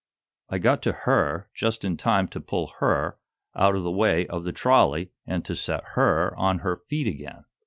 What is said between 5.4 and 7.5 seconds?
to set 'her' on 'her' feet again.